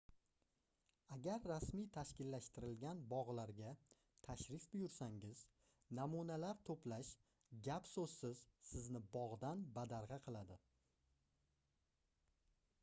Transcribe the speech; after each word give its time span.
agar 1.15 1.43
rasmiy 1.49 1.83
tashkillashtirilgan 1.95 3.01
bogʻlarga 3.11 3.73
tashrif 4.27 4.63
buyursangiz 4.71 5.43
namunalar 5.99 6.63
toʻplash 6.69 7.11
gap-soʻzsiz 7.67 8.41
sizni 8.71 9.03
bogʻdan 9.17 9.61
badargʻa 9.77 10.17
qiladi 10.29 10.57